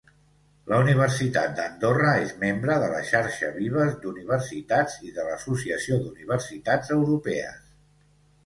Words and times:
La 0.69 0.77
Universitat 0.83 1.51
d'Andorra 1.59 2.13
és 2.21 2.31
membre 2.43 2.77
de 2.83 2.87
la 2.93 3.01
Xarxa 3.09 3.51
Vives 3.59 3.93
d'Universitats 4.07 4.97
i 5.11 5.15
de 5.19 5.27
l'Associació 5.29 5.99
d'Universitats 6.07 6.95
Europees. 6.97 7.63